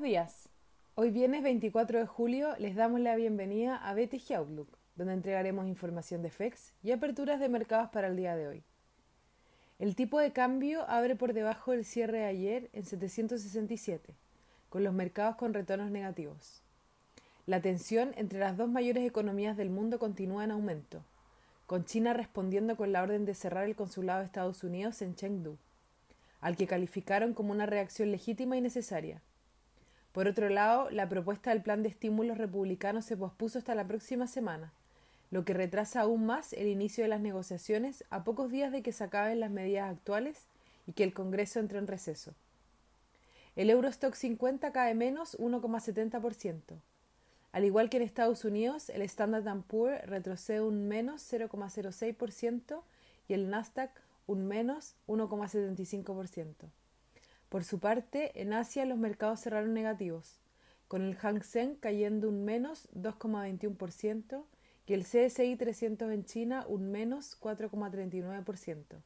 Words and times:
Buenos 0.00 0.12
días. 0.12 0.48
Hoy 0.94 1.10
viernes 1.10 1.42
24 1.42 1.98
de 1.98 2.06
julio 2.06 2.54
les 2.58 2.74
damos 2.74 3.00
la 3.00 3.16
bienvenida 3.16 3.76
a 3.76 3.92
BTG 3.92 4.32
Outlook, 4.34 4.78
donde 4.96 5.12
entregaremos 5.12 5.66
información 5.66 6.22
de 6.22 6.30
FEX 6.30 6.72
y 6.82 6.92
aperturas 6.92 7.38
de 7.38 7.50
mercados 7.50 7.90
para 7.90 8.06
el 8.06 8.16
día 8.16 8.34
de 8.34 8.48
hoy. 8.48 8.62
El 9.78 9.94
tipo 9.94 10.18
de 10.18 10.32
cambio 10.32 10.88
abre 10.88 11.16
por 11.16 11.34
debajo 11.34 11.72
del 11.72 11.84
cierre 11.84 12.20
de 12.20 12.24
ayer 12.24 12.70
en 12.72 12.86
767, 12.86 14.14
con 14.70 14.84
los 14.84 14.94
mercados 14.94 15.36
con 15.36 15.52
retornos 15.52 15.90
negativos. 15.90 16.62
La 17.44 17.60
tensión 17.60 18.14
entre 18.16 18.38
las 18.38 18.56
dos 18.56 18.70
mayores 18.70 19.06
economías 19.06 19.58
del 19.58 19.68
mundo 19.68 19.98
continúa 19.98 20.44
en 20.44 20.52
aumento, 20.52 21.04
con 21.66 21.84
China 21.84 22.14
respondiendo 22.14 22.74
con 22.74 22.90
la 22.90 23.02
orden 23.02 23.26
de 23.26 23.34
cerrar 23.34 23.66
el 23.66 23.76
consulado 23.76 24.20
de 24.20 24.24
Estados 24.24 24.64
Unidos 24.64 25.02
en 25.02 25.14
Chengdu, 25.14 25.58
al 26.40 26.56
que 26.56 26.66
calificaron 26.66 27.34
como 27.34 27.52
una 27.52 27.66
reacción 27.66 28.10
legítima 28.10 28.56
y 28.56 28.62
necesaria. 28.62 29.20
Por 30.12 30.26
otro 30.26 30.48
lado, 30.48 30.90
la 30.90 31.08
propuesta 31.08 31.50
del 31.50 31.62
plan 31.62 31.82
de 31.82 31.88
estímulos 31.88 32.38
republicano 32.38 33.00
se 33.00 33.16
pospuso 33.16 33.58
hasta 33.58 33.74
la 33.74 33.86
próxima 33.86 34.26
semana, 34.26 34.72
lo 35.30 35.44
que 35.44 35.54
retrasa 35.54 36.00
aún 36.00 36.26
más 36.26 36.52
el 36.52 36.66
inicio 36.66 37.04
de 37.04 37.08
las 37.08 37.20
negociaciones 37.20 38.04
a 38.10 38.24
pocos 38.24 38.50
días 38.50 38.72
de 38.72 38.82
que 38.82 38.92
se 38.92 39.04
acaben 39.04 39.38
las 39.38 39.50
medidas 39.50 39.88
actuales 39.88 40.46
y 40.86 40.92
que 40.92 41.04
el 41.04 41.14
Congreso 41.14 41.60
entre 41.60 41.78
en 41.78 41.86
receso. 41.86 42.34
El 43.54 43.70
Eurostock 43.70 44.14
50 44.14 44.72
cae 44.72 44.94
menos 44.94 45.38
1,70%. 45.38 46.80
Al 47.52 47.64
igual 47.64 47.90
que 47.90 47.96
en 47.96 48.04
Estados 48.04 48.44
Unidos, 48.44 48.90
el 48.90 49.02
Standard 49.02 49.44
Poor's 49.62 50.04
retrocede 50.06 50.60
un 50.60 50.88
menos 50.88 51.22
0,06% 51.32 52.82
y 53.28 53.34
el 53.34 53.50
Nasdaq 53.50 53.90
un 54.26 54.46
menos 54.46 54.94
1,75%. 55.08 56.54
Por 57.50 57.64
su 57.64 57.80
parte, 57.80 58.30
en 58.40 58.52
Asia 58.52 58.86
los 58.86 58.96
mercados 58.96 59.40
cerraron 59.40 59.74
negativos, 59.74 60.40
con 60.86 61.02
el 61.02 61.16
Hang 61.16 61.42
Seng 61.42 61.74
cayendo 61.74 62.28
un 62.28 62.44
menos 62.44 62.88
2,21% 62.94 64.44
y 64.86 64.94
el 64.94 65.02
CSI 65.02 65.56
300 65.56 66.12
en 66.12 66.24
China 66.24 66.64
un 66.68 66.92
menos 66.92 67.36
4,39%, 67.40 69.02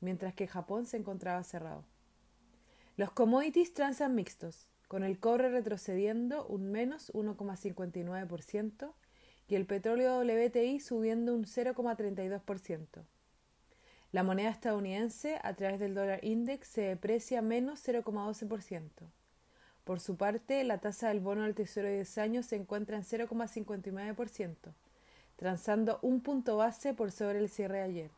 mientras 0.00 0.32
que 0.32 0.46
Japón 0.46 0.86
se 0.86 0.96
encontraba 0.96 1.44
cerrado. 1.44 1.84
Los 2.96 3.12
commodities 3.12 3.74
transan 3.74 4.14
mixtos, 4.14 4.68
con 4.88 5.04
el 5.04 5.18
cobre 5.18 5.50
retrocediendo 5.50 6.46
un 6.46 6.72
menos 6.72 7.12
1,59% 7.12 8.94
y 9.48 9.54
el 9.54 9.66
petróleo 9.66 10.20
WTI 10.20 10.80
subiendo 10.80 11.34
un 11.34 11.44
0,32%. 11.44 13.04
La 14.12 14.22
moneda 14.22 14.50
estadounidense 14.50 15.40
a 15.42 15.54
través 15.54 15.80
del 15.80 15.94
dólar 15.94 16.22
index 16.22 16.68
se 16.68 16.82
deprecia 16.82 17.40
menos 17.40 17.82
0,12%. 17.82 18.82
Por 19.84 20.00
su 20.00 20.16
parte, 20.16 20.62
la 20.64 20.78
tasa 20.78 21.08
del 21.08 21.20
bono 21.20 21.44
del 21.44 21.54
Tesoro 21.54 21.88
de 21.88 21.94
10 21.94 22.18
años 22.18 22.46
se 22.46 22.56
encuentra 22.56 22.98
en 22.98 23.04
0,59%, 23.04 24.54
transando 25.36 25.98
un 26.02 26.20
punto 26.20 26.58
base 26.58 26.92
por 26.92 27.10
sobre 27.10 27.38
el 27.38 27.48
cierre 27.48 27.78
de 27.78 27.84
ayer. 27.84 28.10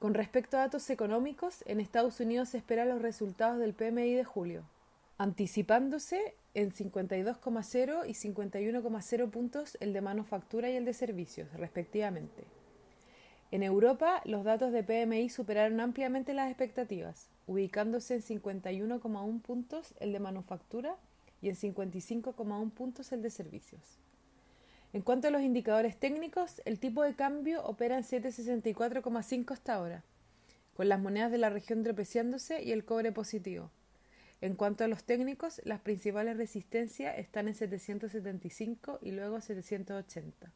Con 0.00 0.14
respecto 0.14 0.56
a 0.56 0.62
datos 0.62 0.90
económicos, 0.90 1.62
en 1.66 1.78
Estados 1.78 2.18
Unidos 2.18 2.48
se 2.48 2.58
esperan 2.58 2.88
los 2.88 3.02
resultados 3.02 3.60
del 3.60 3.72
PMI 3.72 4.14
de 4.14 4.24
julio, 4.24 4.64
anticipándose 5.16 6.34
en 6.54 6.72
52,0 6.72 8.04
y 8.04 8.14
51,0 8.14 9.30
puntos 9.30 9.78
el 9.78 9.92
de 9.92 10.00
manufactura 10.00 10.68
y 10.70 10.76
el 10.76 10.84
de 10.84 10.94
servicios, 10.94 11.52
respectivamente. 11.52 12.59
En 13.52 13.64
Europa, 13.64 14.22
los 14.24 14.44
datos 14.44 14.72
de 14.72 14.84
PMI 14.84 15.28
superaron 15.28 15.80
ampliamente 15.80 16.34
las 16.34 16.48
expectativas, 16.48 17.28
ubicándose 17.48 18.14
en 18.14 18.22
51,1 18.22 19.42
puntos 19.42 19.92
el 19.98 20.12
de 20.12 20.20
manufactura 20.20 20.96
y 21.42 21.48
en 21.48 21.56
55,1 21.56 22.70
puntos 22.70 23.10
el 23.10 23.22
de 23.22 23.30
servicios. 23.30 23.98
En 24.92 25.02
cuanto 25.02 25.28
a 25.28 25.30
los 25.32 25.42
indicadores 25.42 25.96
técnicos, 25.96 26.62
el 26.64 26.78
tipo 26.78 27.02
de 27.02 27.14
cambio 27.14 27.64
opera 27.64 27.96
en 27.96 28.04
764,5 28.04 29.52
hasta 29.52 29.74
ahora, 29.74 30.04
con 30.74 30.88
las 30.88 31.00
monedas 31.00 31.32
de 31.32 31.38
la 31.38 31.50
región 31.50 31.82
tropeciándose 31.82 32.62
y 32.62 32.70
el 32.70 32.84
cobre 32.84 33.10
positivo. 33.10 33.70
En 34.40 34.54
cuanto 34.54 34.84
a 34.84 34.88
los 34.88 35.02
técnicos, 35.02 35.60
las 35.64 35.80
principales 35.80 36.36
resistencias 36.36 37.18
están 37.18 37.48
en 37.48 37.54
775 37.54 39.00
y 39.02 39.10
luego 39.10 39.40
780. 39.40 40.52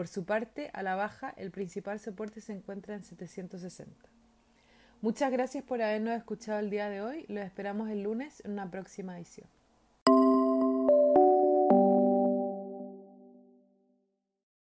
Por 0.00 0.08
su 0.08 0.24
parte, 0.24 0.70
a 0.72 0.82
la 0.82 0.94
baja, 0.94 1.34
el 1.36 1.50
principal 1.50 2.00
soporte 2.00 2.40
se 2.40 2.54
encuentra 2.54 2.94
en 2.94 3.04
760. 3.04 4.08
Muchas 5.02 5.30
gracias 5.30 5.62
por 5.62 5.82
habernos 5.82 6.16
escuchado 6.16 6.58
el 6.58 6.70
día 6.70 6.88
de 6.88 7.02
hoy. 7.02 7.26
Los 7.28 7.44
esperamos 7.44 7.90
el 7.90 8.04
lunes 8.04 8.42
en 8.46 8.52
una 8.52 8.70
próxima 8.70 9.18
edición. 9.18 9.46